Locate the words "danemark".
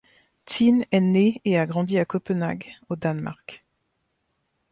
2.95-3.63